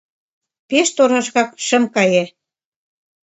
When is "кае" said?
1.95-2.23